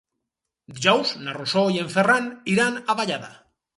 [0.77, 3.31] Dijous na Rosó i en Ferran iran a Vallada.